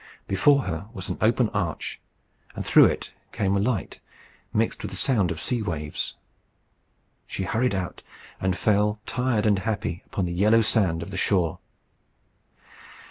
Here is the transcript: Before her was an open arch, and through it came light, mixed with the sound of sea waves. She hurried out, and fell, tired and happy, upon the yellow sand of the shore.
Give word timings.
Before 0.27 0.63
her 0.63 0.87
was 0.93 1.09
an 1.09 1.19
open 1.21 1.49
arch, 1.49 2.01
and 2.55 2.65
through 2.65 2.85
it 2.85 3.13
came 3.31 3.53
light, 3.53 3.99
mixed 4.51 4.81
with 4.81 4.89
the 4.89 4.97
sound 4.97 5.29
of 5.29 5.39
sea 5.39 5.61
waves. 5.61 6.15
She 7.27 7.43
hurried 7.43 7.75
out, 7.75 8.01
and 8.39 8.57
fell, 8.57 8.99
tired 9.05 9.45
and 9.45 9.59
happy, 9.59 10.01
upon 10.07 10.25
the 10.25 10.33
yellow 10.33 10.63
sand 10.63 11.03
of 11.03 11.11
the 11.11 11.17
shore. 11.17 11.59